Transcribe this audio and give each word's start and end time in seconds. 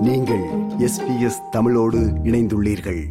நீங்கள் 0.00 0.44
எஸ்பிஎஸ் 0.78 1.48
தமிழோடு 1.50 1.98
இணைந்துள்ளீர்கள். 2.24 3.06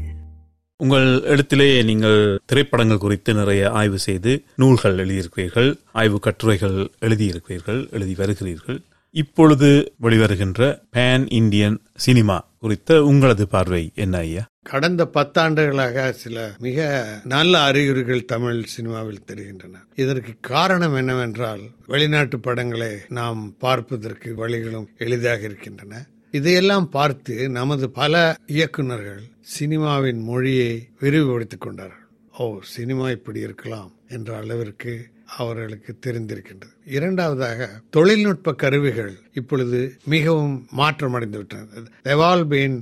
உங்கள் 0.78 1.22
இடத்திலே 1.24 1.84
நீங்கள் 1.84 2.40
திரைப்படங்கள் 2.46 2.98
குறித்து 2.98 3.34
நிறைய 3.34 3.70
ஆய்வு 3.70 4.00
செய்து 4.00 4.44
நூல்கள் 4.56 4.96
எழுதியிருக்கிறீர்கள் 4.96 5.80
ஆய்வு 5.92 6.20
கட்டுரைகள் 6.20 6.92
எழுதியிருக்கிறீர்கள் 7.02 7.92
எழுதி 7.92 8.14
வருகிறீர்கள். 8.14 8.80
இப்பொழுது 9.12 9.94
வெளிவருகின்ற 10.02 10.80
பேன் 10.96 11.26
இந்தியன் 11.34 11.82
சினிமா 11.96 12.48
குறித்த 12.60 13.04
உங்களது 13.04 13.48
பார்வை 13.48 13.92
என்ன 13.96 14.18
ஐயா? 14.18 14.46
கடந்த 14.64 15.10
பத்தாண்டுகளாக 15.14 16.10
சில 16.10 16.56
மிக 16.60 17.06
நல்ல 17.24 17.60
அறிகுறிகள் 17.60 18.26
தமிழ் 18.26 18.64
சினிமாவில் 18.64 19.26
தெரிகின்றன. 19.26 19.78
இதற்கு 19.96 20.34
காரணம் 20.42 20.94
என்னவென்றால் 20.94 21.62
வெளிநாட்டு 21.88 22.40
படங்களை 22.40 22.92
நாம் 23.10 23.56
பார்ப்பதற்கு 23.60 24.36
வழிகளும் 24.36 24.90
எளிதாக 24.98 25.42
இருக்கின்றன. 25.42 26.06
இதையெல்லாம் 26.32 26.90
பார்த்து 26.90 27.50
நமது 27.50 27.90
பல 27.90 28.38
இயக்குனர்கள் 28.48 29.32
சினிமாவின் 29.60 30.22
மொழியை 30.22 30.90
விரிவுபடுத்திக் 31.00 31.62
கொண்டார்கள். 31.62 32.06
ஓ 32.38 32.60
சினிமா 32.64 33.10
இப்படி 33.10 33.40
இருக்கலாம் 33.40 33.92
என்ற 34.10 34.38
அளவிற்கு 34.38 35.08
அவர்களுக்கு 35.26 35.98
தெரிந்திருக்கின்றது. 36.06 36.74
இரண்டாவதாக 36.86 37.82
தொழில்நுட்ப 37.90 38.54
கருவிகள் 38.54 39.18
இப்பொழுது 39.34 40.00
மிகவும் 40.06 40.68
மாற்றமடைந்து 40.78 41.38
விட்டன. 41.38 41.66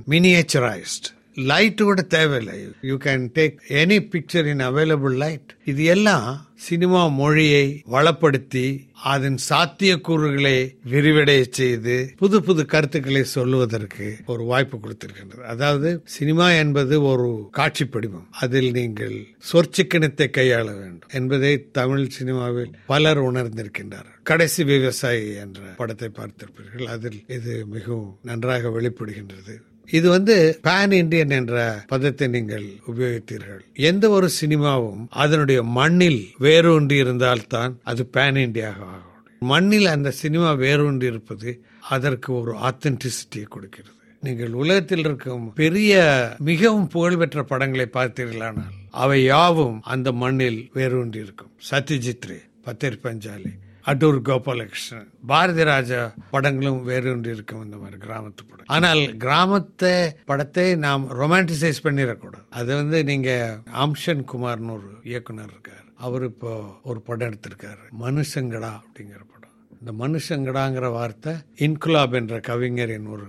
மினியேச்சரைஸ்ட் 0.08 1.16
லைட் 1.50 1.80
கூட 1.88 2.02
தேவையில்லை. 2.02 2.58
You 2.82 2.94
can 2.96 3.24
take 3.34 3.56
any 3.80 3.98
picture 4.12 4.46
in 4.52 4.62
available 4.68 5.16
light 5.16 5.50
இது 5.64 5.84
எல்லாம் 5.84 6.46
சினிமா 6.54 7.06
மொழியை 7.06 7.82
வளப்படுத்தி 7.90 8.64
அதன் 9.12 9.38
சாத்தியக்கூறுகளை 9.48 10.56
விரிவடைய 10.92 11.42
செய்து 11.50 12.12
புது 12.18 12.42
புது 12.42 12.66
கருத்துக்களை 12.66 13.24
சொல்லுவதற்கு 13.24 14.16
ஒரு 14.26 14.42
வாய்ப்பு 14.44 14.78
கொடுத்திருக்கின்றது. 14.78 15.44
அதாவது 15.54 16.02
சினிமா 16.04 16.50
என்பது 16.50 17.02
ஒரு 17.02 17.48
காட்சி 17.52 17.84
படிவம். 17.84 18.28
அதில் 18.30 18.70
நீங்கள் 18.70 19.16
சொற்சிக்கணத்தை 19.52 20.28
கையாள 20.38 20.66
வேண்டும் 20.80 21.10
என்பதை 21.12 21.70
தமிழ் 21.70 22.06
சினிமாவில் 22.08 22.74
பலர் 22.86 23.18
உணர்ந்திருக்கின்றார்கள். 23.18 24.18
கடைசி 24.22 24.64
விவசாயி 24.64 25.34
என்ற 25.34 25.60
படத்தை 25.76 26.10
பார்த்திருப்பீர்கள். 26.20 26.86
அதில் 26.86 27.20
இது 27.26 27.64
மிகவும் 27.66 28.18
நன்றாக 28.22 28.68
வெளிப்படுகின்றது. 28.68 29.56
இது 29.90 30.08
வந்து 30.08 30.60
பேன் 30.66 30.92
இண்டியன் 30.92 31.30
என்ற 31.30 31.84
பதத்தை 31.86 32.28
நீங்கள் 32.28 32.66
உபயோகித்தீர்கள். 32.90 33.60
எந்த 33.90 34.04
ஒரு 34.10 34.28
சினிமாவும் 34.40 35.02
அதனுடைய 35.08 35.62
மண்ணில் 35.62 36.22
வேரூன்றி 36.38 36.96
இருந்தால்தான் 36.96 37.78
அது 37.82 38.08
பேன் 38.16 38.40
இண்டியாக 38.46 38.80
ஆகும். 38.94 39.14
மண்ணில் 39.52 39.86
அந்த 39.86 40.10
சினிமா 40.10 40.52
வேரூன்றி 40.52 41.06
இருப்பது 41.06 41.50
அதற்கு 41.80 42.30
ஒரு 42.40 42.52
ஆத்தென்டிசிட்டியை 42.68 43.46
கொடுக்கிறது. 43.48 43.94
நீங்கள் 44.22 44.52
உலகத்தில் 44.52 44.98
இருக்கும் 44.98 45.52
பெரிய 45.52 45.94
மிகவும் 46.38 46.88
புகழ்பெற்ற 46.88 47.42
படங்களை 47.42 47.86
பார்த்தீர்களானால் 47.92 48.76
அவை 48.90 49.24
யாவும் 49.24 49.80
அந்த 49.94 50.12
மண்ணில் 50.12 50.60
வேரூன்றி 50.72 51.20
இருக்கும். 51.26 51.52
சத்யஜித் 51.70 52.28
ரே 52.30 52.38
பத்தேர் 52.66 52.98
பஞ்சாலி 53.02 53.52
அடூர் 53.88 54.20
கோபாலகிருஷ்ணன் 54.28 55.06
பாரதி 55.26 55.64
ராஜா 55.64 56.14
படங்களும் 56.32 56.88
வேறொன்று 56.88 57.32
இருக்கும் 57.32 57.64
இந்த 57.64 57.76
மாதிரி 57.76 57.96
கிராமத்து 57.96 58.42
படம். 58.48 58.66
ஆனால் 58.66 59.16
கிராமத்தை 59.16 59.94
படத்தை 60.24 60.76
நாம் 60.76 61.10
ரொமான்டிசைஸ் 61.20 61.80
பண்ணிடக்கூடாது. 61.82 62.42
அது 62.50 62.74
வந்து 62.74 63.04
நீங்க 63.04 63.58
ஆம்ஷன் 63.74 64.24
குமார்னு 64.32 64.70
ஒரு 64.70 64.90
இயக்குனர் 65.04 65.50
இருக்கார். 65.50 65.84
அவர் 65.94 66.24
இப்போ 66.24 66.78
ஒரு 66.82 67.00
படம் 67.00 67.28
எடுத்திருக்காரு. 67.28 67.84
மனுஷங்கடா 68.00 68.72
அப்படிங்கிற 68.80 69.22
படம். 69.32 69.54
இந்த 69.80 69.92
மனுஷங்கடாங்கிற 69.98 70.90
வார்த்தை 70.90 71.32
இன்குலாப் 71.58 72.12
என்ற 72.12 72.40
கவிஞரின் 72.40 73.06
ஒரு 73.06 73.24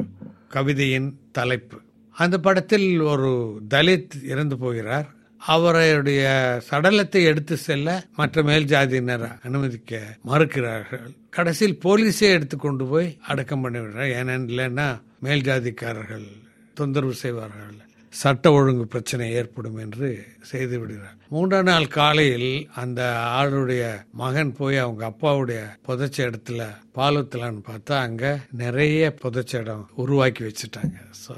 கவிதையின் 0.50 1.20
தலைப்பு. 1.32 1.82
அந்த 2.12 2.40
படத்தில் 2.40 3.00
ஒரு 3.00 3.62
தலித் 3.70 4.24
இறந்து 4.24 4.58
போகிறார். 4.58 5.18
அவருடைய 5.42 6.24
சடலத்தை 6.70 7.24
எடுத்து 7.24 7.58
செல்ல 7.58 8.04
மற்ற 8.16 8.44
மேல் 8.44 8.66
ஜாதியினர் 8.66 9.40
அனுமதிக்க 9.44 10.02
மறுக்கிறார்கள். 10.26 11.12
கடைசியில் 11.30 11.82
போலீஸே 11.84 12.30
எடுத்து 12.38 12.58
கொண்டு 12.58 12.86
போய் 12.86 13.18
அடக்கம் 13.28 13.64
பண்ணிவிடுறார் 13.66 14.10
விடுறார். 14.10 14.50
இல்லைன்னா 14.50 15.00
மேல் 15.20 15.42
ஜாதிக்காரர்கள் 15.42 16.28
தொந்தரவு 16.74 17.14
செய்வார்கள். 17.14 17.78
சட்ட 18.14 18.52
ஒழுங்கு 18.52 18.86
பிரச்சனை 18.86 19.32
ஏற்படும் 19.32 19.78
என்று 19.78 20.26
செய்து 20.42 20.80
விடுகிறார். 20.80 21.18
மூன்றாம் 21.28 21.64
நாள் 21.64 21.88
காலையில் 21.88 22.70
அந்த 22.76 23.02
ஆளுடைய 23.40 23.84
மகன் 24.12 24.52
போய் 24.52 24.78
அவங்க 24.78 25.04
அப்பாவுடைய 25.06 25.62
புதைச்ச 25.88 26.18
இடத்துல 26.30 26.68
பாலூத்தலான்னு 26.96 27.62
பார்த்தா 27.70 27.96
அங்க 27.98 28.40
நிறைய 28.52 29.16
புதைச்ச 29.24 29.56
இடம் 29.56 29.90
உருவாக்கி 29.96 30.44
வச்சுட்டாங்க. 30.44 30.98
ஸோ 31.24 31.34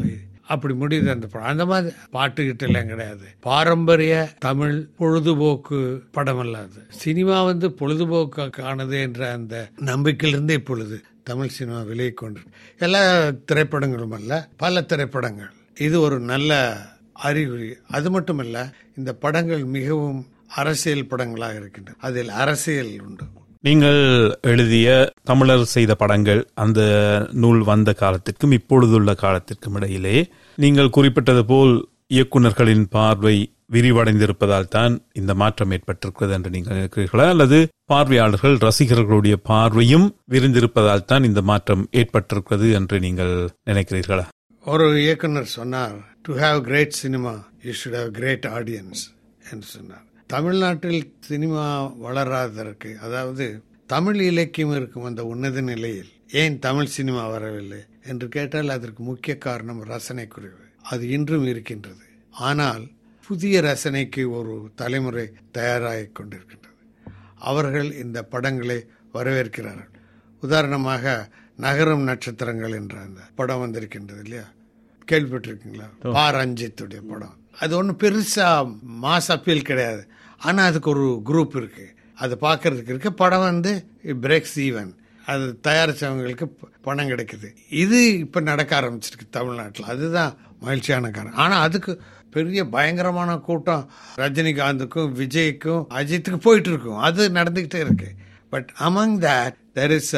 அப்படி 0.56 0.74
முடியுது 0.82 1.10
அந்த 1.16 1.28
படம். 1.34 1.48
அந்த 1.48 1.66
மாதிரி 1.66 1.96
பாட்டு 2.12 2.46
கிட்ட 2.46 2.66
எல்லாம் 2.66 2.88
கிடையாது. 2.88 3.28
பாரம்பரிய 3.40 4.14
தமிழ் 4.40 4.78
பொழுதுபோக்கு 4.98 5.80
படம் 6.12 6.42
அல்லாது 6.44 6.80
சினிமா 7.04 7.44
வந்து 7.44 7.70
பொழுதுபோக்கானது 7.80 8.98
என்ற 9.02 9.32
அந்த 9.38 9.70
நம்பிக்கையிலிருந்து 9.86 10.56
இப்பொழுது 10.62 10.98
தமிழ் 11.24 11.56
சினிமா 11.58 11.80
விலகி 11.90 12.14
கொண்டு 12.22 12.40
எல்லா 12.80 13.02
திரைப்படங்களும் 13.52 14.16
அல்ல 14.20 14.48
பல 14.58 14.82
திரைப்படங்கள். 14.82 15.52
இது 15.80 15.98
ஒரு 16.02 16.18
நல்ல 16.32 16.78
அறிகுறி. 17.28 17.70
அது 17.98 18.10
மட்டுமல்ல 18.12 18.60
இந்த 18.98 19.12
படங்கள் 19.14 19.64
மிகவும் 19.78 20.22
அரசியல் 20.62 21.10
படங்களாக 21.12 21.56
இருக்கின்றன. 21.56 21.98
அதில் 22.00 22.32
அரசியல் 22.44 22.94
உண்டு. 23.08 23.26
நீங்கள் 23.68 24.00
எழுதிய 24.42 24.88
தமிழர் 25.24 25.72
செய்த 25.74 25.96
படங்கள் 25.96 26.40
அந்த 26.54 26.82
நூல் 27.42 27.62
வந்த 27.64 27.94
காலத்திற்கும் 27.94 28.52
இப்பொழுதுள்ள 28.52 29.14
காலத்திற்கும் 29.14 29.76
இடையிலே 29.76 30.16
நீங்கள் 30.58 30.90
குறிப்பிட்டது 30.90 31.46
போல் 31.46 31.74
இயக்குநர்களின் 32.08 32.86
பார்வை 32.90 33.36
விரிவடைந்திருப்பதால் 33.70 34.68
தான் 34.68 34.94
இந்த 35.14 35.34
மாற்றம் 35.34 35.72
ஏற்பட்டிருக்கிறது 35.72 36.34
என்று 36.38 36.50
நீங்கள் 36.50 36.78
நினைக்கிறீர்களா? 36.78 37.26
அல்லது 37.30 37.58
பார்வையாளர்கள் 37.86 38.58
ரசிகர்களுடைய 38.58 39.36
பார்வையும் 39.50 40.08
விரிந்திருப்பதால் 40.34 41.06
தான் 41.06 41.24
இந்த 41.24 41.42
மாற்றம் 41.42 41.88
ஏற்பட்டிருக்கிறது 41.92 42.74
என்று 42.80 43.00
நீங்கள் 43.00 43.34
நினைக்கிறீர்களா? 43.70 44.26
ஒரு 44.66 44.88
இயக்குனர் 45.06 45.50
சொன்னார் 45.58 45.96
to 46.22 46.34
have 46.40 46.60
great 46.62 47.00
cinema 47.04 47.34
you 47.64 47.72
should 47.72 47.98
have 48.00 48.12
great 48.12 48.46
audience 48.58 49.04
என்று 49.52 49.68
சொன்னார். 49.68 50.06
தமிழ்நாட்டில் 50.28 51.02
சினிமா 51.20 51.66
வளராதற்கு 51.98 52.98
அதாவது 53.06 53.46
தமிழ் 53.92 54.20
இலக்கியம் 54.20 54.76
இருக்கும் 54.76 55.04
அந்த 55.04 55.26
உன்னத 55.26 55.62
நிலையில் 55.62 56.10
ஏன் 56.32 56.60
தமிழ் 56.60 56.86
சினிமா 56.86 57.28
வரவில்லை 57.28 57.78
என்று 58.04 58.30
கேட்டால் 58.30 58.70
அதற்கு 58.70 59.04
முக்கிய 59.04 59.38
காரணம் 59.38 59.84
ரசனை 59.84 60.28
குறைவு 60.28 60.56
அது 60.82 61.10
இன்றும் 61.10 61.46
இருக்கின்றது. 61.46 62.04
ஆனால் 62.32 62.88
புதிய 63.28 63.62
ரசனைக்கு 63.62 64.30
ஒரு 64.30 64.72
தலைமுறை 64.76 65.32
தயாராகி 65.52 66.04
கொண்டிருக்கின்றது. 66.04 67.10
அவர்கள் 67.36 67.94
இந்த 67.94 68.24
படங்களை 68.24 68.86
வரவேற்கிறார்கள். 69.14 69.90
உதாரணமாக 70.42 71.30
நகரும் 71.58 72.04
நட்சத்திரங்கள் 72.04 72.72
என்ற 72.72 73.00
அந்த 73.00 73.22
படம் 73.36 73.60
வந்திருக்கின்றது 73.60 74.24
இல்லையா? 74.24 74.44
கேள்விப்பட்டிருக்கீங்களா? 75.12 75.90
பா. 76.00 76.34
ரஞ்சித்துடைய 76.34 77.02
படம். 77.08 77.38
அது 77.60 77.78
ஒன்றும் 77.78 77.98
பெருசா 77.98 78.78
மாஸ் 79.02 79.28
அப்பீல் 79.28 79.62
கிடையாது. 79.62 80.08
ஆனால் 80.38 80.70
அதுக்கு 80.70 80.90
ஒரு 80.90 81.22
குரூப் 81.26 81.56
இருக்கு. 81.56 82.00
அது 82.24 82.34
பார்க்கறதுக்கு 82.48 82.94
இருக்கு 82.94 83.12
படம் 83.22 83.48
வந்து 83.50 83.72
பிரேக்ஸ் 84.26 84.58
ஈவன் 84.68 84.92
அது 85.26 85.46
தயாரிச்சவங்களுக்கு 85.68 86.46
பணம் 86.86 87.10
கிடைக்குது. 87.12 87.50
இது 87.84 88.00
இப்போ 88.24 88.40
நடக்க 88.50 88.72
ஆரம்பிச்சிருக்கு 88.80 89.28
தமிழ்நாட்டில். 89.38 89.90
அதுதான் 89.94 90.32
மகிழ்ச்சியான 90.66 91.12
காரணம். 91.18 91.40
ஆனால் 91.44 91.64
அதுக்கு 91.68 91.94
பெரிய 92.36 92.62
பயங்கரமான 92.76 93.32
கூட்டம் 93.48 93.84
ரஜினிகாந்துக்கும் 94.18 95.14
விஜய்க்கும் 95.22 95.86
அஜித்துக்கு 96.00 96.40
போயிட்டு 96.48 96.70
இருக்கும் 96.74 97.02
அது 97.08 97.30
நடந்துக்கிட்டே 97.40 97.82
இருக்கு. 97.86 98.10
But 98.54 98.70
among 98.88 99.16
that 99.28 99.58
there 99.78 99.96
is 100.00 100.16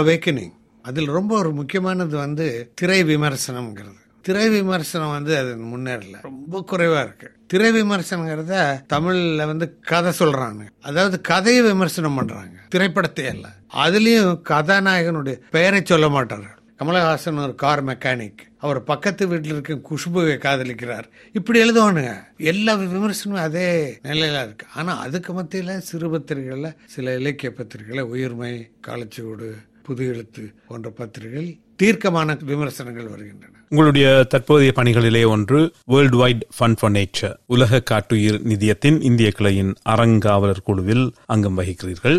awakening 0.00 0.54
அதில் 0.88 1.14
ரொம்ப 1.18 1.32
ஒரு 1.42 1.52
முக்கியமானது 1.60 2.16
வந்து 2.16 2.46
திரை 2.74 2.98
விமர்சனம்ங்கிறது. 3.12 4.00
திரை 4.24 4.48
விமர்சனம் 4.48 5.10
வந்து 5.10 5.36
அது 5.36 5.56
முன்னேறல. 5.56 6.14
ரொம்ப 6.22 6.64
குறைவா 6.72 7.02
இருக்கு. 7.02 7.30
திரை 7.46 7.82
விமர்சனங்கிறத 7.82 8.82
தமிழ்ல 8.92 9.46
வந்து 9.46 9.78
கதை 9.80 10.12
சொல்றாங்க. 10.18 10.60
அதாவது 10.80 11.20
கதையை 11.20 11.62
விமர்சனம் 11.62 12.14
பண்றாங்க. 12.14 12.60
திரைப்படத்தை 12.68 13.26
அல்ல. 13.26 13.48
அதுலயும் 13.74 14.40
கதாநாயகனுடைய 14.48 15.40
பெயரை 15.50 15.82
சொல்ல 15.84 16.08
மாட்டார்கள். 16.08 16.58
கமலஹாசன் 16.78 17.42
ஒரு 17.42 17.54
கார் 17.54 17.84
மெக்கானிக். 17.84 18.36
அவர் 18.58 18.82
பக்கத்து 18.82 19.26
வீட்டில் 19.28 19.50
இருக்க 19.50 19.74
குஷ்புவை 19.74 20.38
காதலிக்கிறார். 20.38 21.04
இப்படி 21.32 21.70
எழுதுவானுங்க. 21.70 22.22
எல்லா 22.36 22.74
விமர்சனமும் 22.74 23.36
அதே 23.36 23.98
நிலையில 24.02 24.42
இருக்கு. 24.42 24.66
ஆனா 24.74 24.98
அதுக்கு 24.98 25.42
மத்தியில 25.42 25.78
சிறு 25.78 26.18
பத்திரிகைகள்ல 26.18 26.76
சில 26.86 27.18
இலக்கிய 27.18 27.52
பத்திரிகைகளை 27.56 28.02
உயிர்மை 28.02 28.70
காலச்சுவடு 28.86 29.50
புது 29.82 30.06
எழுத்து 30.06 30.54
போன்ற 30.68 30.90
பத்திரிகைகள் 30.90 31.56
தீர்க்கமான 31.76 32.36
விமர்சனங்கள் 32.50 33.08
வருகின்றன. 33.08 33.52
உங்களுடைய 33.68 34.24
தற்போதைய 34.28 34.72
பணிகளிலே 34.76 35.26
ஒன்று 35.26 35.60
world 35.84 36.16
wide 36.16 36.44
fund 36.58 36.78
for 36.80 36.92
nature 36.92 37.36
உலக 37.46 37.80
காட்டுயிர் 37.80 38.38
நிதியத்தின் 38.48 39.00
இந்திய 39.00 39.30
கிளையின் 39.38 39.72
அறங்காவலர் 39.88 40.64
குழுவில் 40.64 41.14
அங்கம் 41.26 41.58
வகிக்கிறீர்கள். 41.58 42.18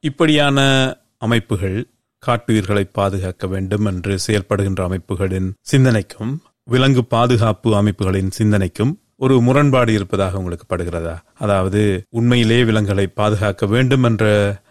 இப்படியான 0.00 0.58
அமைப்புகள் 1.18 1.78
காட்டுயிர்களை 2.26 2.84
பாதுகாக்க 2.92 3.46
வேண்டும் 3.46 3.84
என்று 3.84 4.18
செயல்படுகின்ற 4.26 4.82
அமைப்புகளின் 4.82 5.54
சிந்தனைக்கும் 5.60 6.32
விலங்கு 6.64 7.04
பாதுகாப்பு 7.04 7.70
அமைப்புகளின் 7.76 8.30
சிந்தனைக்கும் 8.38 8.92
ஒரு 9.20 9.40
முரண்பாடு 9.40 9.92
இருப்பதாக 9.92 10.38
உங்களுக்கு 10.38 10.76
படுகிறதா? 10.76 11.18
அதாவது 11.34 12.02
உண்மையிலே 12.08 12.64
விலங்குகளை 12.64 13.06
பாதுகாக்க 13.06 13.66
வேண்டும் 13.66 14.02
என்ற 14.02 14.24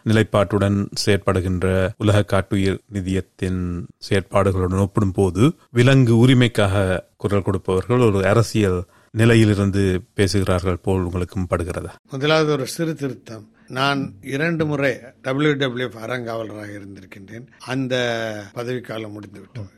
நிலைப்பாட்டுடன் 0.05 0.87
செயற்படுகின்ற 1.05 1.89
உலக 1.97 2.23
காட்டுயிர் 2.23 2.81
நிதியத்தின் 2.93 3.83
செயற்பாடுகளுடன் 4.09 4.79
ஒப்பிடும்போது 4.79 5.51
விலங்கு 5.71 6.27
உரிமைக்காக 6.27 6.99
குரல் 7.17 7.41
கொடுப்பவர்கள் 7.41 7.99
ஒரு 7.99 8.27
அரசியல் 8.27 8.83
நிலையிலிருந்து 9.11 10.01
பேசுகிறார்கள் 10.13 10.77
போல் 10.77 11.03
உங்களுக்கும் 11.03 11.47
படுகிறதா? 11.49 11.93
முதலாவது 12.11 12.51
ஒரு 12.51 12.67
சிறு 12.67 12.95
திருத்தம். 12.95 13.51
நான் 13.67 14.13
இரண்டு 14.21 14.65
முறை 14.65 14.97
டபிள்யூ 15.21 15.53
டபிள்யூ 15.53 15.87
அறங்காவலராக 15.87 16.79
இருந்திருக்கின்றேன். 16.79 17.47
அந்த 17.59 17.95
பதவிக்காலம் 18.53 19.11
முடிந்துவிட்டது. 19.11 19.75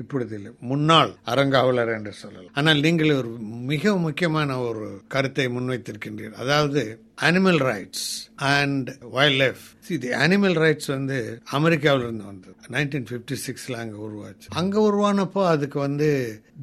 இப்பொழுது 0.00 0.34
இல்லை 0.36 0.50
முன்னாள் 0.70 1.12
அறங்காவலர் 1.32 1.92
என்று 1.96 2.12
சொல்லலாம். 2.12 2.54
ஆனால் 2.58 2.80
நீங்கள் 2.86 3.12
ஒரு 3.20 3.30
மிக 3.72 3.94
முக்கியமான 4.06 4.58
ஒரு 4.68 4.86
கருத்தை 5.14 5.46
முன்வைத்திருக்கின்றீர்கள் 5.56 6.42
அதாவது 6.44 6.82
animal 7.28 7.60
rights 7.70 8.08
and 8.52 8.90
wild 9.16 9.38
life 9.42 9.62
இது 9.96 10.08
அனிமல் 10.24 10.58
ரைட்ஸ் 10.64 10.90
வந்து 10.96 11.18
அமெரிக்காவில 11.58 12.06
இருந்து 12.08 12.24
வந்தது. 12.24 12.56
நைன்டீன் 12.76 13.08
பிப்டி 13.12 13.38
சிக்ஸ்ல 13.46 13.78
அங்கே 13.84 13.98
உருவாச்சு. 14.08 14.48
அங்கே 14.60 14.80
உருவானப்போ 14.88 15.44
அதுக்கு 15.46 15.78
வந்து 15.78 16.10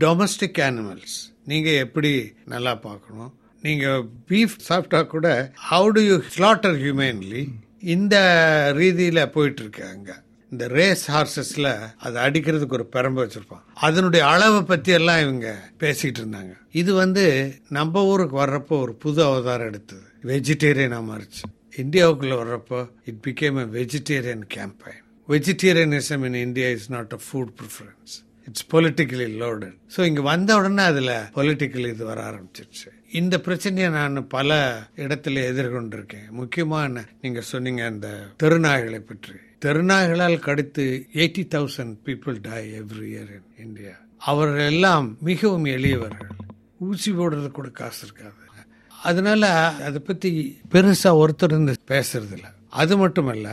டொமஸ்டிக் 0.04 0.62
அனிமல்ஸ் 0.70 1.18
நீங்க 1.46 1.72
எப்படி 1.86 2.14
நல்லா 2.46 2.76
பார்க்கணும்? 2.76 3.34
நீங்க 3.64 3.88
பீஃப் 4.30 4.56
சாப்பிட்டா 4.70 5.02
கூட 5.02 5.28
how 5.70 5.88
do 5.98 6.02
you 6.02 6.16
slaughter 6.36 6.78
humanely 6.84 7.44
இந்த 7.96 8.16
ரீதியில 8.78 9.26
போயிட்டு 9.32 9.62
இருக்கு 9.64 9.84
இந்த 10.52 10.68
ரேஸ் 10.68 11.06
ஹார்சஸ்ல 11.12 11.70
அதை 12.06 12.18
அடிக்கிறதுக்கு 12.26 12.78
ஒரு 12.78 12.86
பெரம்பு 12.96 13.20
வச்சிருப்பான். 13.24 13.64
அதனுடைய 13.88 14.24
அளவை 14.34 14.62
பத்தி 14.62 14.92
எல்லாம் 14.92 15.22
இவங்க 15.26 15.48
பேசிட்டு 15.84 16.20
இருந்தாங்க. 16.22 16.54
இது 16.82 16.94
வந்து 16.94 17.26
நம்ம 17.78 18.04
ஊருக்கு 18.12 18.38
வர்றப்போ 18.44 18.76
ஒரு 18.86 18.94
புது 19.06 19.24
அவதாரம் 19.24 19.70
எடுத்தது. 19.72 20.06
வெஜிடேரியனாக 20.32 21.10
மாறிச்சு. 21.12 21.44
இந்தியாவுக்குள்ள 21.84 22.36
வர்றப்போ 22.42 22.82
it 23.10 23.22
became 23.28 23.58
a 23.64 23.66
vegetarian 23.80 24.46
campaign 24.56 25.02
vegetarianism 25.30 26.24
in 26.28 26.40
India 26.48 26.68
is 26.78 26.92
not 26.96 27.14
a 27.18 27.20
food 27.26 27.52
preference 27.60 28.14
it's 28.48 28.66
politically 28.74 29.28
loaded 29.44 29.76
so 29.96 30.02
இங்கே 30.10 30.24
வந்த 30.32 30.58
உடனே 30.60 30.84
அதில் 30.92 31.16
பொலிட்டிக்கல் 31.38 31.88
இது 31.94 32.04
வர 32.06 32.20
ஆரம்பிச்சிருச்சு. 32.30 32.90
இந்த 33.20 33.36
பிரச்சனையை 33.40 33.90
நான் 33.90 34.28
பல 34.28 34.60
இடத்துல 35.04 35.44
எதிர்கொண்டிருக்கேன். 35.52 36.28
முக்கியமான 36.40 37.04
நீங்கள் 37.22 37.50
சொன்னீங்க 37.52 37.84
அந்த 37.86 38.08
தெருநாய்களை 38.44 39.00
பற்றி. 39.00 39.36
தெருநாய்களால் 39.66 40.44
கடித்து 40.48 40.84
eighty 41.22 41.44
thousand 41.54 41.94
people 42.08 42.36
die 42.48 42.64
every 42.80 43.08
year 43.14 43.32
in 43.36 43.48
India 43.66 43.94
அவர்கள் 44.22 44.68
எல்லாம் 44.72 45.08
மிகவும் 45.30 45.66
எளியவர்கள். 45.76 46.32
ஊசி 46.88 47.12
போடுறது 47.12 47.50
கூட 47.52 47.70
காசு 47.80 48.00
இருக்காது. 48.06 48.42
அதனால 49.10 49.44
அதை 49.88 50.00
பத்தி 50.02 50.30
பெருசா 50.74 51.12
ஒருத்தர் 51.22 51.54
இருந்து 51.54 51.74
பேசுறது 51.94 52.34
இல்லை 52.38 52.52
அது 52.82 52.94
மட்டுமல்ல 52.98 53.50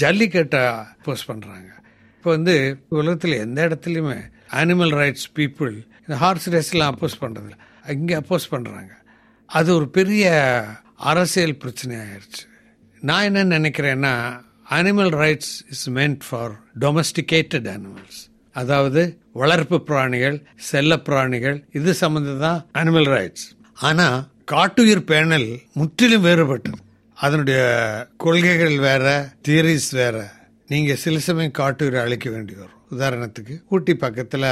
ஜல்லிக்கட்டை 0.00 0.62
போஸ்ட் 1.04 1.28
பண்றாங்க. 1.30 1.70
இப்போ 2.16 2.30
வந்து 2.30 2.54
உலகத்தில் 2.98 3.42
எந்த 3.46 3.58
இடத்துலையுமே 3.68 4.18
அனிமல் 4.60 4.94
ரைட்ஸ் 5.00 5.28
பீப்புள் 5.38 5.74
இந்த 6.00 6.16
ஹார்ஸ் 6.22 6.48
ரேஸ்லாம் 6.54 6.92
அப்போஸ் 6.92 7.20
பண்ணுறதில்ல 7.24 7.58
இங்கே 7.96 8.14
அப்போஸ் 8.14 8.52
பண்ணுறாங்க 8.54 8.92
அது 9.50 9.70
ஒரு 9.78 9.88
பெரிய 9.98 10.26
அரசியல் 11.12 11.60
பிரச்சனை 11.62 11.94
ஆயிடுச்சு 12.04 12.44
நான் 13.02 13.26
என்ன 13.30 13.58
நினைக்கிறேன்னா 13.58 14.12
animal 14.74 15.12
rights 15.22 15.54
is 15.70 15.86
meant 15.90 16.22
for 16.28 16.52
domesticated 16.80 17.66
animals 17.74 18.20
அதாவது 18.56 19.02
வளர்ப்பு 19.32 19.76
பிராணிகள் 19.82 20.36
செல்ல 20.70 20.98
பிராணிகள் 20.98 21.58
இது 21.72 21.94
சம்பந்தம் 21.94 22.42
தான் 22.46 22.60
அனிமல் 22.74 23.08
ரைட்ஸ் 23.16 23.46
ஆனா 23.88 24.06
காட்டுயிர் 24.44 25.04
பேனல் 25.10 25.46
முற்றிலும் 25.72 26.24
வேறுபட்டது. 26.24 26.80
அதனுடைய 27.16 27.60
கொள்கைகள் 28.16 28.76
வேற 28.78 29.04
தியரிஸ் 29.48 29.90
வேற. 29.92 30.16
நீங்க 30.66 30.94
சில 30.94 31.18
சமயம் 31.18 31.56
காட்டுயிரை 31.60 32.00
அழிக்க 32.00 32.30
வேண்டி 32.30 32.54
வரும். 32.54 32.80
உதாரணத்துக்கு 32.94 33.54
ஊட்டி 33.68 33.92
பக்கத்துல 34.00 34.44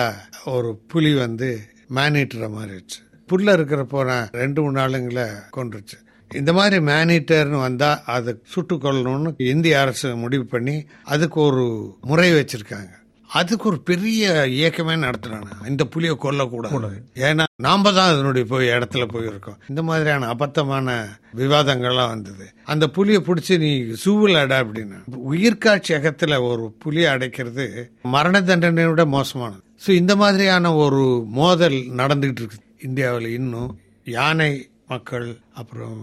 ஒரு 0.45 0.71
புலி 0.87 1.13
வந்து 1.15 1.49
மேனேட்டரை 1.95 2.49
மாறிடுச்சு. 2.59 3.01
புல்ல 3.29 3.55
இருக்கிறப்போ 3.57 4.01
நான் 4.07 4.29
ரெண்டு 4.33 4.63
மூணு 4.63 4.77
நாளுங்களை 4.81 5.27
கொண்டுருச்சு 5.57 5.99
இந்த 6.35 6.53
மாதிரி 6.53 6.85
மேனீட்டர்னு 6.85 7.61
வந்தா 7.61 8.03
அதை 8.05 8.35
சுட்டுக் 8.45 8.85
கொள்ளணும்னு 8.85 9.35
இந்திய 9.37 9.81
அரசு 9.81 10.17
முடிவு 10.17 10.45
பண்ணி 10.45 10.85
அதுக்கு 11.05 11.41
ஒரு 11.41 11.97
முறை 12.01 12.33
வச்சிருக்காங்க. 12.33 13.01
அதுக்கு 13.27 13.69
ஒரு 13.69 13.81
பெரிய 13.81 14.47
இயக்கமே 14.47 14.95
நடத்துறாங்க. 14.95 15.69
இந்த 15.69 15.85
புலியை 15.85 16.17
கொல்லக்கூடாது. 16.23 16.91
ஏன்னா 17.15 17.45
நாம 17.57 17.93
தான் 17.93 18.13
அதனுடைய 18.13 18.47
போய் 18.49 18.69
இடத்துல 18.69 19.05
போயிருக்கோம். 19.13 19.57
இந்த 19.69 19.83
மாதிரியான 19.83 20.27
அபத்தமான 20.27 21.07
விவாதங்கள்லாம் 21.37 22.09
வந்தது. 22.09 22.53
அந்த 22.65 22.89
புலியை 22.89 23.23
பிடிச்சி 23.27 23.59
நீ 23.59 23.79
சூவில் 24.05 24.41
அட 24.41 24.65
அப்படின்னா. 24.65 25.15
உயிர்காட்சி 25.15 25.95
அகத்துல 25.95 26.43
ஒரு 26.49 26.75
புலியை 26.79 27.15
அடைக்கிறது 27.15 27.85
மரண 28.03 28.41
தண்டனையோட 28.41 29.07
மோசமானது. 29.07 29.63
ஸோ 29.87 29.91
இந்த 29.91 30.17
மாதிரியான 30.17 30.75
ஒரு 30.75 31.25
மோதல் 31.27 31.79
நடந்துகிட்டு 31.97 32.43
இருக்கு. 32.43 32.57
இந்தியாவில் 32.83 33.29
இன்னும் 33.29 33.79
யானை 34.05 34.71
மக்கள் 34.93 35.29
அப்புறம் 35.55 36.01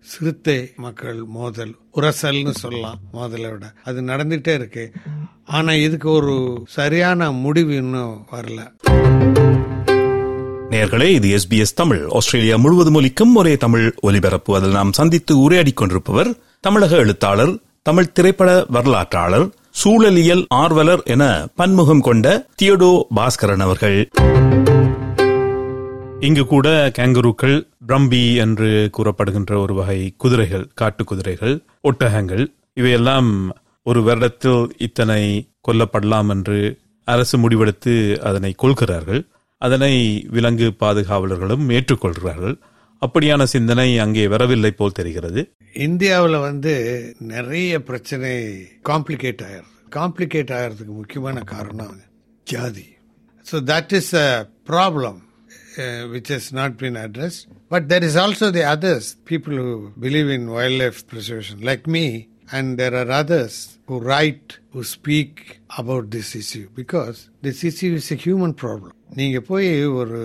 சிறுத்தை 0.00 0.72
மக்கள் 0.76 1.18
மோதல் 1.26 1.76
உரசல்னு 1.96 2.50
சொல்லலாம் 2.50 2.98
மோதலை 3.12 3.50
விட. 3.50 3.72
அது 3.84 4.00
நடந்துட்டே 4.02 4.54
இருக்கு. 4.54 4.92
ஆனா 5.44 5.72
இதுக்கு 5.72 6.10
ஒரு 6.10 6.62
சரியான 6.68 7.30
முடிவு 7.30 7.74
இன்னும் 7.76 8.26
வரல. 8.32 8.60
நேர்களே 10.70 11.08
இது 11.08 11.28
எஸ்பிஎஸ் 11.36 11.74
தமிழ். 11.74 12.06
ஆஸ்திரேலியா 12.08 12.56
முழுவதும் 12.56 12.94
ஒலிக்கும் 12.94 13.34
ஒரே 13.34 13.56
தமிழ் 13.56 13.94
ஒலிபரப்பு. 14.00 14.54
அதில் 14.54 14.70
நாம் 14.70 14.92
சந்தித்து 14.92 15.40
உரையாடி 15.40 15.72
கொண்டிருப்பவர் 15.72 16.36
தமிழக 16.60 16.96
எழுத்தாளர் 16.96 17.58
தமிழ் 17.82 18.12
திரைப்பட 18.12 18.66
வரலாற்றாளர் 18.72 19.50
சூழலியல் 19.84 20.44
ஆர்வலர் 20.48 21.02
என 21.04 21.48
பன்முகம் 21.56 22.00
கொண்ட 22.00 22.46
தியோடோ 22.62 23.02
பாஸ்கரன் 23.16 23.66
அவர்கள். 23.68 24.08
இங்கு 26.26 26.42
கூட 26.46 26.68
கேங்கருக்கள் 26.96 27.54
பிரம்பி 27.88 28.22
என்று 28.42 28.70
கூறப்படுகின்ற 28.96 29.52
ஒரு 29.62 29.74
வகை 29.78 30.00
குதிரைகள் 30.22 30.64
காட்டு 30.80 31.02
குதிரைகள் 31.10 31.54
ஒட்டகங்கள் 31.88 32.42
இவையெல்லாம் 32.78 33.28
ஒரு 33.86 34.00
வருடத்தில் 34.08 34.64
இத்தனை 34.86 35.22
கொல்லப்படலாம் 35.68 36.30
என்று 36.34 36.58
அரசு 37.04 37.36
முடிவெடுத்து 37.42 37.94
அதனை 38.30 38.50
கொள்கிறார்கள். 38.62 39.22
அதனை 39.62 39.92
விலங்கு 40.34 40.68
பாதுகாவலர்களும் 40.82 41.64
ஏற்றுக்கொள்கிறார்கள். 41.76 42.56
அப்படியான 43.02 43.46
சிந்தனை 43.54 43.88
அங்கே 44.04 44.26
வரவில்லை 44.34 44.72
போல் 44.72 44.98
தெரிகிறது. 45.00 45.40
இந்தியாவில் 45.86 46.38
வந்து 46.48 46.74
நிறைய 47.32 47.82
பிரச்சனை 47.88 48.34
காம்ப்ளிகேட் 48.90 49.42
ஆயிடுது. 49.48 49.72
காம்ப்ளிகேட் 49.98 50.54
ஆகிறதுக்கு 50.58 50.94
முக்கியமான 51.00 51.40
காரணம் 51.54 51.98
ஜாதி. 52.46 52.86
So 53.46 53.56
that 53.72 53.96
is 54.00 54.14
a 54.26 54.28
problem 54.72 55.18
uh, 55.77 56.07
which 56.07 56.29
has 56.29 56.51
not 56.51 56.77
been 56.77 56.95
addressed. 56.95 57.47
But 57.69 57.89
there 57.89 58.03
is 58.03 58.15
also 58.15 58.51
the 58.51 58.63
others, 58.63 59.15
people 59.25 59.53
who 59.53 59.93
believe 59.99 60.29
in 60.29 60.49
wildlife 60.49 61.07
preservation, 61.07 61.61
like 61.61 61.87
me, 61.87 62.29
and 62.51 62.77
there 62.77 62.93
are 62.93 63.09
others 63.09 63.79
who 63.87 63.99
write, 63.99 64.59
who 64.71 64.83
speak 64.83 65.59
about 65.77 66.11
this 66.11 66.35
issue 66.35 66.69
because 66.75 67.29
this 67.41 67.63
issue 67.63 67.95
is 67.95 68.11
a 68.11 68.15
human 68.15 68.53
problem. 68.53 68.91
நீங்க 69.19 69.39
போய் 69.49 69.67
ஒரு 69.99 70.19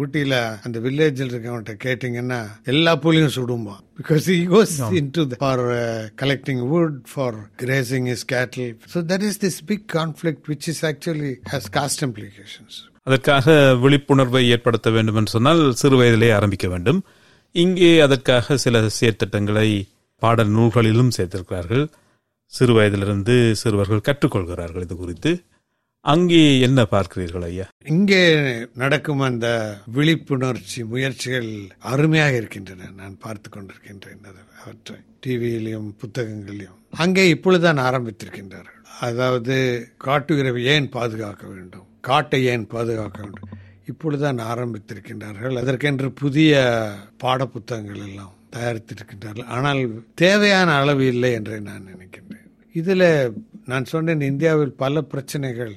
ஊட்டியில 0.00 0.34
அந்த 0.66 0.78
வில்லேஜில் 0.84 1.30
இருக்கவன்ட்ட 1.32 1.74
கேட்டீங்கன்னா 1.84 2.38
எல்லா 2.72 2.92
புலியும் 3.04 3.32
சுடுமா 3.36 3.74
because 4.00 4.28
he 4.32 4.38
goes 4.52 4.72
into 5.00 5.22
the, 5.30 5.36
for 5.44 5.58
uh, 5.72 6.08
collecting 6.20 6.60
wood 6.72 6.94
for 7.14 7.30
grazing 7.62 8.06
his 8.12 8.22
cattle 8.32 8.72
so 8.92 9.00
there 9.10 9.24
is 9.30 9.36
this 9.44 9.56
big 9.72 9.82
conflict 9.98 10.48
which 10.52 10.66
is 10.72 10.80
actually 10.92 11.32
has 11.54 11.66
caste 11.78 12.02
implications 12.08 12.74
அதற்காக 13.07 13.55
விழிப்புணர்வை 13.83 14.41
ஏற்படுத்த 14.53 14.89
வேண்டும் 14.95 15.17
என்று 15.19 15.35
சொன்னால் 15.35 15.61
சிறு 15.81 15.97
வயதிலே 15.99 16.29
ஆரம்பிக்க 16.37 16.67
வேண்டும். 16.73 16.99
இங்கே 17.55 17.91
அதற்காக 18.05 18.57
சில 18.63 18.81
செயற்திட்டங்களை 18.97 19.69
பாடல் 20.21 20.51
நூல்களிலும் 20.55 21.13
சேர்த்திருக்கிறார்கள். 21.17 21.85
சிறு 22.53 22.73
வயதிலிருந்து 22.73 23.35
சிறுவர்கள் 23.61 24.07
கற்றுக்கொள்கிறார்கள் 24.07 24.85
இது 24.85 24.95
குறித்து. 24.95 25.31
அங்கே 26.13 26.43
என்ன 26.65 26.79
பார்க்கிறீர்கள் 26.91 27.45
ஐயா? 27.47 27.65
இங்கே 27.95 28.21
நடக்கும் 28.81 29.23
அந்த 29.29 29.47
விழிப்புணர்ச்சி 29.95 30.81
முயற்சிகள் 30.91 31.49
அருமையாக 31.91 32.35
இருக்கின்றன. 32.35 32.91
நான் 33.01 33.15
பார்த்து 33.23 33.49
கொண்டிருக்கின்றேன் 33.49 34.21
அவற்றை 34.61 34.97
டிவியிலையும் 35.25 35.89
புத்தகங்களிலும். 36.03 36.79
அங்கே 37.03 37.25
இப்பொழுதுதான் 37.35 37.81
ஆரம்பித்திருக்கின்றார்கள். 37.89 38.79
அதாவது 39.07 39.55
காட்டுகிறவை 40.05 40.63
ஏன் 40.75 40.89
பாதுகாக்க 40.95 41.43
வேண்டும்? 41.55 41.86
காட்டை 42.09 42.39
ஏன் 42.53 42.65
பாதுகாக்க 42.73 43.17
வேண்டும்? 43.23 43.51
இப்பொழுதுதான் 43.91 44.39
ஆரம்பித்திருக்கின்றார்கள். 44.51 45.57
அதற்கென்று 45.61 46.07
புதிய 46.21 46.53
பாடப்புத்தகங்கள் 47.23 48.01
எல்லாம் 48.07 48.33
தயாரித்திருக்கின்றார்கள். 48.55 49.49
ஆனால் 49.55 49.81
தேவையான 50.23 50.69
அளவு 50.81 51.03
இல்லை 51.13 51.31
என்று 51.39 51.55
நான் 51.69 51.89
நினைக்கின்றேன். 51.91 52.47
இதில் 52.81 53.09
நான் 53.71 53.91
சொன்னேன் 53.91 54.27
இந்தியாவில் 54.31 54.73
பல 54.83 55.01
பிரச்சனைகள் 55.13 55.73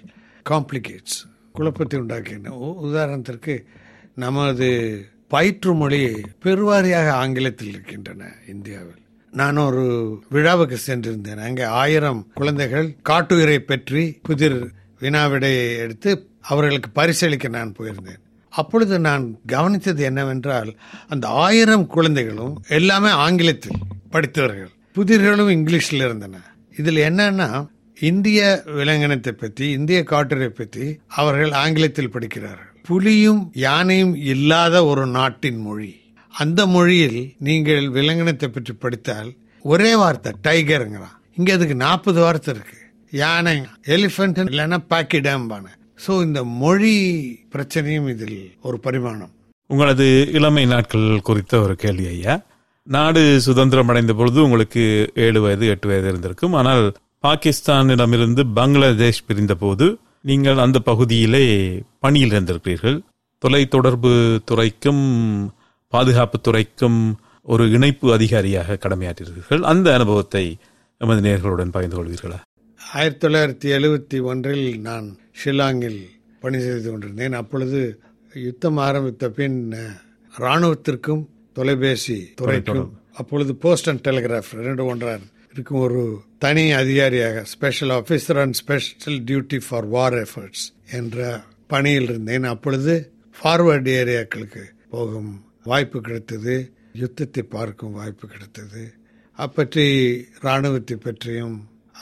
காம்ப்ளிகேட்ஸ் 0.46 1.18
குழப்பத்தை 1.56 1.96
உண்டாக்கின. 2.00 2.52
உதாரணத்திற்கு 2.88 3.54
நமது 4.24 4.68
பயிற்று 5.34 5.72
மொழி 5.80 6.00
பெருவாரியாக 6.44 7.08
ஆங்கிலத்தில் 7.22 7.72
இருக்கின்றன 7.72 8.30
இந்தியாவில். 8.54 9.00
நான் 9.32 9.64
ஒரு 9.64 9.84
விழாவுக்கு 10.34 10.76
சென்றிருந்தேன். 10.86 11.42
அங்கே 11.48 11.64
ஆயிரம் 11.82 12.20
குழந்தைகள் 12.38 12.88
காட்டுயிரை 13.10 13.58
பற்றி 13.70 14.02
புதிர் 14.28 14.58
வினாவிடையை 15.02 15.64
எடுத்து 15.84 16.10
அவர்களுக்கு 16.50 16.90
பரிசளிக்க 17.00 17.48
நான் 17.48 17.76
போயிருந்தேன். 17.78 18.20
அப்பொழுது 18.52 18.94
நான் 19.00 19.24
கவனித்தது 19.46 20.02
என்னவென்றால் 20.10 20.70
அந்த 21.08 21.26
ஆயிரம் 21.44 21.86
குழந்தைகளும் 21.86 22.54
எல்லாமே 22.78 23.10
ஆங்கிலத்தில் 23.24 23.82
படித்தவர்கள் 24.10 24.72
புதிர்களும் 24.96 25.52
இங்கிலீஷில் 25.56 26.04
இருந்தன. 26.06 26.36
இதில் 26.76 27.00
என்னன்னா 27.08 27.48
இந்திய 27.98 28.40
விலங்கினத்தை 28.78 29.32
பற்றி 29.32 29.64
இந்திய 29.70 29.98
காட்டுரை 30.04 30.48
பற்றி 30.48 30.84
அவர்கள் 31.20 31.52
ஆங்கிலத்தில் 31.62 32.12
படிக்கிறார்கள். 32.14 32.68
புலியும் 32.88 33.42
யானையும் 33.66 34.14
இல்லாத 34.32 34.76
ஒரு 34.84 35.04
நாட்டின் 35.06 35.60
மொழி. 35.60 35.92
அந்த 36.34 36.60
மொழியில் 36.66 37.20
நீங்கள் 37.38 37.84
விலங்கினத்தை 37.88 38.48
பற்றி 38.48 38.72
படித்தால் 38.72 39.30
ஒரே 39.64 39.92
வார்த்தை 39.94 40.32
டைகருங்கிறான். 40.46 41.16
இங்கே 41.36 41.52
அதுக்கு 41.52 41.76
நாற்பது 41.86 42.20
வார்த்தை 42.20 42.50
இருக்கு. 42.54 42.79
யானை 43.12 43.54
எலிபென்ட் 43.94 44.38
இல்லைன்னா 44.50 44.78
பாக்கிடாம்பான 44.92 45.66
ஸோ 46.04 46.12
இந்த 46.26 46.40
மொழி 46.44 46.94
பிரச்சனையும் 47.52 48.08
இதில் 48.08 48.38
ஒரு 48.62 48.76
பரிமாணம். 48.78 49.32
உங்களது 49.70 50.06
இளமை 50.38 50.62
நாட்கள் 50.66 51.06
குறித்த 51.28 51.60
ஒரு 51.60 51.74
கேள்வி 51.76 52.06
ஐயா. 52.06 52.34
நாடு 52.86 53.22
சுதந்திரம் 53.46 53.90
அடைந்த 53.92 54.12
பொழுது 54.14 54.38
உங்களுக்கு 54.42 55.12
ஏழு 55.24 55.40
வயது 55.40 55.66
எட்டு 55.66 55.88
வயது 55.88 56.08
இருந்திருக்கும். 56.08 56.52
ஆனால் 56.52 56.84
பாகிஸ்தானிடமிருந்து 57.26 58.44
பங்களாதேஷ் 58.58 59.26
பிரிந்த 59.26 59.54
போது 59.54 59.86
நீங்கள் 60.30 60.62
அந்த 60.64 60.78
பகுதியிலே 60.90 61.44
பணியில் 62.04 62.34
இருந்திருக்கிறீர்கள். 62.34 62.98
தொலைத்தொடர்பு 63.42 64.12
துறைக்கும் 64.44 65.04
பாதுகாப்பு 65.92 66.38
துறைக்கும் 66.40 67.00
ஒரு 67.42 67.64
இணைப்பு 67.70 68.06
அதிகாரியாக 68.12 68.78
கடமையாற்றியிருக்கிறீர்கள். 68.84 69.62
அந்த 69.72 69.94
அனுபவத்தை 69.94 70.44
எமது 71.00 71.20
நேர்களுடன் 71.28 71.74
பகிர்ந்து 71.74 71.98
கொள்வீர்களா? 71.98 72.38
ஆயிரத்தி 72.80 73.20
தொள்ளாயிரத்தி 73.24 73.68
எழுபத்தி 73.76 74.18
ஒன்றில் 74.24 74.80
நான் 74.80 75.08
ஷில்லாங்கில் 75.40 76.00
பணி 76.42 76.58
செய்து 76.60 76.88
கொண்டிருந்தேன். 76.90 77.32
அப்பொழுது 77.32 77.80
யுத்தம் 78.32 78.78
ஆரம்பித்த 78.78 79.30
பின் 79.30 79.58
அஹ், 79.74 79.98
ராணுவத்திற்கும் 80.34 81.22
தொலைபேசி 81.56 82.18
துறைக்கும் 82.34 82.88
அப்பொழுது 83.16 83.52
போஸ்ட் 83.56 83.88
அண்ட் 83.88 84.04
டெலிகிராஃப் 84.08 84.50
ரெண்டு 84.60 84.82
ஒன்றார் 84.84 85.24
இருக்கும் 85.52 85.80
ஒரு 85.80 86.02
தனி 86.38 86.64
அதிகாரியாக 86.72 87.44
special 87.46 87.92
officer 87.96 88.40
and 88.42 88.54
special 88.54 89.18
duty 89.24 89.58
for 89.66 89.88
war 89.88 90.16
efforts 90.22 90.64
என்ற 90.90 91.18
பணியில் 91.66 92.08
இருந்தேன். 92.08 92.44
அப்பொழுது 92.46 92.94
ஃபார்வர்டு 93.36 93.90
ஏரியாக்களுக்கு 94.00 94.62
போகும் 94.90 95.32
வாய்ப்பு 95.64 95.98
கிடைத்தது. 96.00 96.54
யுத்தத்தை 96.94 97.42
பார்க்கும் 97.48 97.92
வாய்ப்பு 97.92 98.26
கிடைத்தது. 98.28 98.82
அப்பற்றி 99.38 99.84
ராணுவத்தை 100.40 100.96
பற்றியும் 100.98 101.58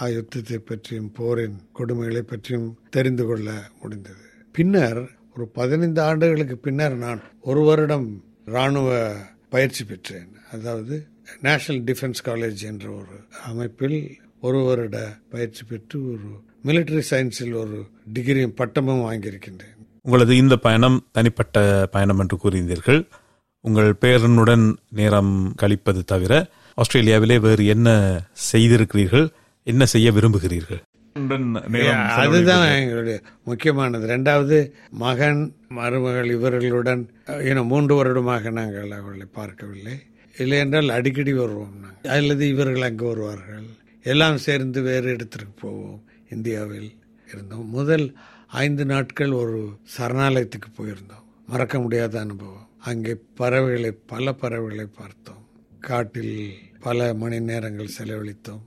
யுத்தத்தை 0.06 0.58
பற்றியும் 0.58 1.12
போரின் 1.12 1.56
கொடுமைகளை 1.78 2.20
பற்றியும் 2.20 2.78
தெரிந்து 2.90 3.26
கொள்ள 3.26 3.48
முடிந்தது. 3.82 4.24
பின்னர் 4.52 5.00
ஒரு 5.34 5.48
பதினைந்து 5.48 6.00
ஆண்டுகளுக்கு 6.02 6.56
பின்னர் 6.56 6.96
நான் 6.96 7.20
ஒரு 7.40 7.60
வருடம் 7.60 8.22
ராணுவ 8.44 9.16
பயிற்சி 9.48 9.84
பெற்றேன். 9.84 10.30
அதாவது 10.52 11.06
நேஷனல் 11.40 11.82
டிஃபென்ஸ் 11.84 12.20
காலேஜ் 12.24 12.62
என்ற 12.62 12.90
ஒரு 12.90 13.16
அமைப்பில் 13.44 14.18
ஒரு 14.40 14.58
வருட 14.64 15.18
பயிற்சி 15.30 15.62
பெற்று 15.68 16.10
ஒரு 16.12 16.28
மிலிட்டரி 16.64 17.02
சயின்ஸில் 17.10 17.54
ஒரு 17.54 17.78
டிகிரியும் 18.14 18.58
பட்டமும் 18.60 19.02
வாங்கியிருக்கின்றேன். 19.06 19.74
உங்களது 20.02 20.36
இந்த 20.36 20.56
பயணம் 20.56 21.08
தனிப்பட்ட 21.12 21.86
பயணம் 21.90 22.18
என்று 22.18 22.36
கூறியிருந்தீர்கள். 22.36 23.08
உங்கள் 23.60 23.90
பேரனுடன் 24.00 24.76
நேரம் 24.88 25.52
கழிப்பது 25.56 26.04
தவிர 26.04 26.50
ஆஸ்திரேலியாவிலே 26.74 27.38
வேறு 27.38 27.66
என்ன 27.66 27.88
செய்திருக்கிறீர்கள்? 28.52 29.26
என்ன 29.70 29.84
செய்ய 29.92 30.08
விரும்புகிறீர்கள்? 30.16 30.80
அதுதான் 32.22 32.66
எங்களுடைய 32.80 33.16
முக்கியமானது. 33.44 34.04
ரெண்டாவது 34.14 34.58
மகன் 35.04 35.40
மருமகள் 35.78 36.28
இவர்களுடன் 36.36 37.02
இன்னும் 37.48 37.70
மூன்று 37.72 37.94
வருடமாக 37.94 38.50
நாங்கள் 38.58 38.90
அவர்களை 38.98 39.26
பார்க்கவில்லை. 39.38 39.96
இல்லை 40.38 40.58
என்றால் 40.58 40.94
அடிக்கடி 40.96 41.32
வருவோம் 41.32 41.74
நாங்கள். 41.84 42.12
அல்லது 42.16 42.44
இவர்கள் 42.54 42.86
அங்கு 42.88 43.06
வருவார்கள். 43.06 43.66
எல்லாம் 44.02 44.38
சேர்ந்து 44.46 44.80
வேறு 44.88 45.08
இடத்திற்கு 45.16 45.52
போவோம். 45.62 46.00
இந்தியாவில் 46.30 46.90
இருந்தோம். 47.32 47.68
முதல் 47.78 48.06
ஐந்து 48.64 48.84
நாட்கள் 48.92 49.32
ஒரு 49.42 49.58
சரணாலயத்துக்கு 49.96 50.70
போயிருந்தோம். 50.78 51.26
மறக்க 51.52 51.76
முடியாத 51.84 52.14
அனுபவம். 52.20 52.66
அங்கே 52.90 53.14
பறவைகளை 53.40 53.92
பல 54.12 54.32
பறவைகளை 54.42 54.86
பார்த்தோம். 55.00 55.42
காட்டில் 55.90 56.36
பல 56.86 57.08
மணி 57.22 57.38
நேரங்கள் 57.50 57.96
செலவழித்தோம். 57.98 58.64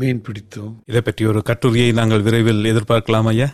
மீன் 0.00 0.22
பிடித்தோம் 0.26 0.74
இதை 0.90 1.00
பற்றி 1.06 1.22
ஒரு 1.30 1.40
கட்டுரையை 1.50 1.90
நாங்கள் 1.98 2.24
விரைவில் 2.26 2.68
எதிர்பார்க்கலாம் 2.70 3.28
ஐயா. 3.32 3.48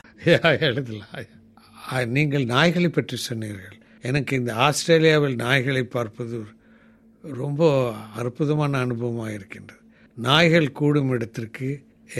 எழுதலாம் 0.68 2.08
நீங்கள் 2.16 2.44
நாய்களை 2.54 2.90
பற்றி 2.96 3.16
சொன்னீர்கள். 3.26 3.76
எனக்கு 4.08 4.32
இந்த 4.40 4.52
ஆஸ்திரேலியாவில் 4.66 5.36
நாய்களை 5.44 5.82
பார்ப்பது 5.96 6.38
ரொம்ப 7.40 7.70
அற்புதமான 8.20 8.72
அனுபவமாக 8.84 9.36
இருக்கின்றது. 9.38 9.82
நாய்கள் 10.16 10.76
கூடும் 10.80 11.12
இடத்திற்கு 11.16 11.68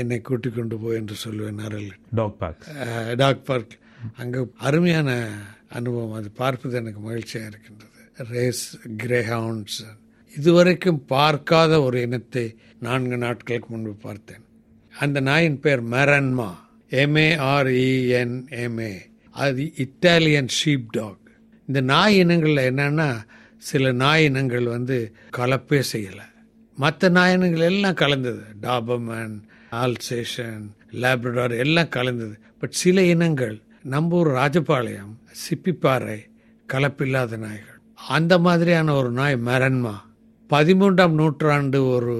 என்னை 0.00 0.18
கூட்டிக் 0.28 0.56
கொண்டு 0.56 0.76
போய் 0.82 0.98
என்று 1.00 1.16
சொல்லுவேன் 1.24 1.62
Arul 1.66 1.88
dog 2.18 2.36
park 2.42 2.66
dog 3.22 3.46
park 3.48 3.74
அங்கே 4.22 4.40
அருமையான 4.68 5.10
அனுபவம். 5.78 6.16
அது 6.18 6.28
பார்ப்பது 6.42 6.76
எனக்கு 6.80 7.00
மகிழ்ச்சியாக 7.08 7.50
இருக்கின்றது. 7.52 7.98
ரேஸ் 8.34 8.64
கிரேஹவுண்ட்ஸ் 9.02 9.80
இதுவரைக்கும் 10.36 11.04
பார்க்காத 11.04 11.82
ஒரு 11.82 12.00
இனத்தை 12.00 12.56
நான்கு 12.80 13.16
நாட்களுக்கு 13.16 13.68
முன்பு 13.68 13.94
பார்த்தேன். 13.94 14.42
அந்த 14.98 15.20
நாயின் 15.20 15.60
பேர் 15.60 15.84
மெரன்மா. 15.84 16.54
எம்ஏஆர்இஎன்எம்ஏ 16.90 19.00
அது 19.30 19.72
இத்தாலியன் 19.76 20.48
ஷீப் 20.64 20.88
டாக் 20.88 21.30
இந்த 21.66 21.80
நாய் 21.80 22.16
இனங்களில் 22.16 22.56
என்னன்னா 22.56 23.20
சில 23.58 23.92
நாய் 23.92 24.24
இனங்கள் 24.24 24.64
வந்து 24.64 25.14
கலப்பே 25.36 25.82
செய்யலை. 25.92 26.22
மற்ற 26.76 27.08
நாய் 27.08 27.32
இனங்கள் 27.32 27.60
எல்லாம் 27.60 27.94
கலந்தது. 27.94 28.42
டாபமன் 28.62 29.40
ஆல்சேஷன் 29.70 30.70
லேப்ரடார் 30.92 31.58
எல்லாம் 31.58 31.88
கலந்தது. 31.88 32.38
பட் 32.58 32.70
சில 32.70 33.04
இனங்கள் 33.04 33.62
நம்ம 33.82 34.16
ஊர் 34.16 34.28
ராஜபாளையம் 34.28 35.16
சிப்பிப்பாறை 35.30 36.20
கலப்பில்லாத 36.68 37.36
நாய்கள். 37.36 37.80
அந்த 38.08 38.38
மாதிரியான 38.38 38.94
ஒரு 38.94 39.10
நாய் 39.10 39.34
மரன்மா. 39.34 40.00
பதிமூன்றாம் 40.50 41.14
நூற்றாண்டு 41.20 41.88
ஒரு 41.88 42.14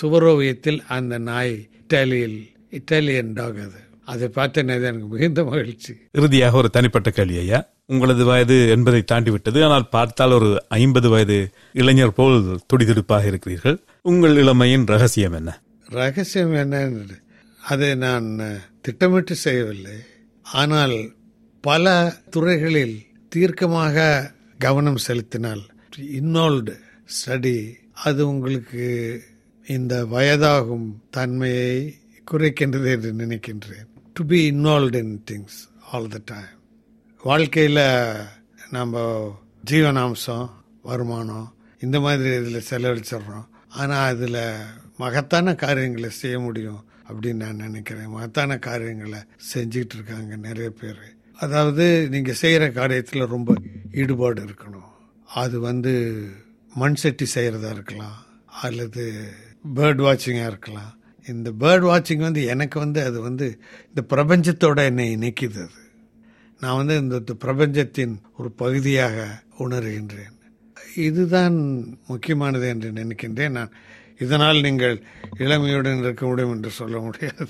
சுவரோவியத்தில் 0.00 0.80
அந்த 0.96 1.18
நாய் 1.18 1.54
இத்தாலியில் 1.80 2.38
இத்தாலியன் 2.70 3.32
டாக் 3.32 3.60
அது. 3.66 3.80
அதை 4.04 4.28
பார்த்தேன் 4.28 4.68
எனக்கு 4.68 5.06
மிகுந்த 5.06 5.44
மகிழ்ச்சி. 5.44 5.92
இறுதியாக 6.12 6.56
ஒரு 6.56 6.70
தனிப்பட்ட 6.70 7.10
கேள்வி 7.10 7.38
ஐயா. 7.38 7.60
உங்களது 7.86 8.24
வயது 8.24 8.56
எண்பதை 8.76 9.00
தாண்டி 9.04 9.30
விட்டது 9.30 9.64
ஆனால் 9.64 9.88
பார்த்தால் 9.88 10.30
ஒரு 10.30 10.50
ஐம்பது 10.68 11.08
வயது 11.08 11.38
இளைஞர் 11.72 12.12
போல் 12.12 12.38
துடிதுடிப்பாக 12.72 13.26
இருக்கிறீர்கள். 13.26 13.78
உங்கள் 14.02 14.36
இளமையின் 14.36 14.86
ரகசியம் 14.86 15.32
என்ன? 15.32 15.50
ரகசியம் 15.84 16.54
என்னன்னு 16.54 17.18
அதை 17.60 17.94
நான் 17.94 18.28
திட்டமிட்டு 18.80 19.34
செய்யவில்லை. 19.34 19.96
ஆனால் 20.42 20.96
பல 21.60 22.14
துறைகளில் 22.30 22.96
தீர்க்கமாக 23.36 24.06
கவனம் 24.58 25.02
செலுத்தினால் 25.06 25.62
இன்வால்வ்டு 26.20 26.74
ஸ்டடி. 27.08 27.58
அது 28.06 28.20
உங்களுக்கு 28.28 28.84
இந்த 29.66 29.94
வயதாகும் 30.14 30.88
தன்மையை 31.10 31.74
குறைக்கின்றது 32.26 32.88
என்று 32.96 33.12
நினைக்கின்றேன். 33.22 33.88
To 34.12 34.22
be 34.24 34.38
involve 34.52 34.96
in 35.02 35.14
things 35.30 35.58
all 35.92 36.12
the 36.16 36.20
time 36.24 36.52
வாழ்க்கையில் 37.22 37.84
நம்ம 38.76 39.00
ஜீவனாம்சம் 39.70 40.46
வருமானம் 40.82 41.48
இந்த 41.80 41.96
மாதிரி 42.00 42.30
இதில் 42.40 42.68
செலவழிச்சிடுறோம். 42.70 43.46
ஆனால் 43.80 44.08
அதில் 44.12 44.40
மகத்தான 44.96 45.54
காரியங்களை 45.54 46.10
செய்ய 46.10 46.36
முடியும் 46.38 46.80
அப்படின்னு 47.08 47.42
நான் 47.44 47.62
நினைக்கிறேன். 47.66 48.10
மகத்தான 48.14 48.58
காரியங்களை 48.68 49.20
செஞ்சுக்கிட்டு 49.52 49.96
இருக்காங்க 49.98 50.36
நிறைய 50.46 50.70
பேர். 50.80 51.04
அதாவது 51.38 51.84
நீங்கள் 52.10 52.40
செய்கிற 52.42 52.64
காரியத்தில் 52.80 53.32
ரொம்ப 53.34 53.56
ஈடுபாடு 53.92 54.40
இருக்கணும். 54.44 54.90
அது 55.42 55.56
வந்து 55.60 55.94
மண் 56.74 56.94
சட்டி 56.94 57.26
செய்கிறதா 57.34 57.70
இருக்கலாம் 57.70 58.24
அல்லது 58.46 59.32
பேர்ட் 59.74 60.00
வாட்சிங்காக 60.00 60.46
இருக்கலாம். 60.46 60.98
இந்த 61.28 61.52
பேர்ட் 61.60 61.82
வாட்சிங் 61.82 62.16
வந்து 62.16 62.44
எனக்கு 62.44 62.78
வந்து 62.78 63.04
அது 63.04 63.20
வந்து 63.20 63.60
இந்த 63.88 64.04
பிரபஞ்சத்தோட 64.08 64.84
என்னை 64.84 65.16
இணைக்குது 65.16 65.54
அது. 65.54 65.70
நான் 66.60 66.76
வந்து 66.76 66.96
இந்த 66.96 67.34
பிரபஞ்சத்தின் 67.34 68.20
ஒரு 68.38 68.50
பகுதியாக 68.50 69.42
உணர்கின்றேன். 69.58 70.40
இதுதான் 70.96 71.54
முக்கியமானது 72.06 72.68
என்று 72.68 72.90
நினைக்கின்றேன் 72.90 73.50
நான். 73.50 73.70
இதனால் 74.18 74.60
நீங்கள் 74.60 75.02
இளமையுடன் 75.38 75.98
இருக்க 75.98 76.26
முடியும் 76.26 76.54
என்று 76.54 76.70
சொல்ல 76.70 76.98
முடியாது. 76.98 77.46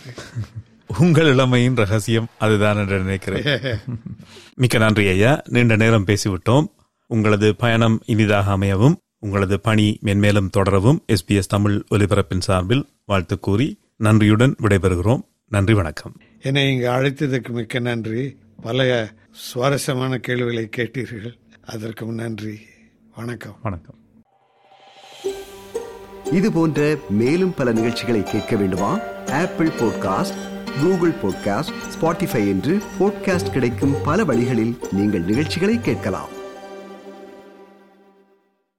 உங்கள் 0.98 1.26
இளமையின் 1.26 1.76
ரகசியம் 1.76 2.26
அதுதான் 2.38 2.76
என்று 2.76 2.98
நினைக்கிறேன். 2.98 3.60
மிக்க 4.54 4.78
நன்றி 4.78 5.08
ஐயா. 5.08 5.42
நீண்ட 5.48 5.76
நேரம் 5.76 6.06
பேசிவிட்டோம். 6.06 6.66
உங்களது 7.06 7.56
பயணம் 7.56 8.02
இனிதாக 8.04 8.56
அமையவும். 8.56 8.94
உங்களது 9.24 9.60
பணி 9.60 9.98
மென்மேலும் 10.04 10.50
தொடரவும் 10.50 11.04
எஸ்பிஎஸ் 11.12 11.48
தமிழ் 11.48 11.84
ஒலிபரப்பின் 11.90 12.38
சார்பில் 12.38 12.88
வாழ்த்து 13.04 13.40
கூறி 13.40 13.78
நன்றியுடன் 13.96 14.56
விடைபெறுகிறோம். 14.62 15.20
நன்றி 15.48 15.74
வணக்கம். 15.74 16.16
என்னை 16.40 16.72
இங்கு 16.72 16.88
அழைத்ததற்கு 16.88 17.48
மிக்க 17.48 17.78
நன்றி. 17.78 18.36
பல 18.62 19.08
சுவாரஸ்யமான 19.32 20.18
கேள்விகளை 20.18 20.68
கேட்டீர்கள். 20.76 21.38
அதற்கும் 21.64 22.14
நன்றி. 22.14 22.60
வணக்கம். 23.16 23.56
வணக்கம். 23.62 23.94
இது 26.32 26.52
போன்ற 26.52 26.98
மேலும் 27.10 27.54
பல 27.54 27.72
நிகழ்ச்சிகளை 27.72 28.22
கேட்க 28.22 28.56
வேண்டுமா? 28.56 28.98
Apple 29.30 29.68
podcast 29.68 30.36
Google 30.80 31.14
podcast 31.22 31.72
Spotify 32.00 32.48
என்று 32.48 32.82
பாட்காஸ்ட் 33.00 33.50
கிடைக்கும் 33.50 33.94
பல 34.04 34.24
வழிகளில் 34.24 34.78
நீங்கள் 34.92 35.22
நிகழ்ச்சிகளை 35.22 35.80
கேட்கலாம். 35.80 36.40